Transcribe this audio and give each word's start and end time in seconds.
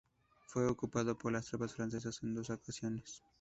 Fue 0.47 0.65
ocupado 0.65 1.15
por 1.15 1.31
las 1.31 1.45
tropas 1.45 1.75
francesas 1.75 2.23
en 2.23 2.33
dos 2.33 2.49
ocasiones. 2.49 3.21